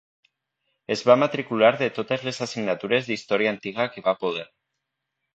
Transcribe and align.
Es 0.93 1.01
va 1.09 1.15
matricular 1.23 1.69
de 1.81 1.89
totes 1.97 2.23
les 2.29 2.39
assignatures 2.45 3.09
d’història 3.11 3.51
antiga 3.57 3.85
que 3.97 4.03
va 4.09 4.15
poder. 4.23 4.47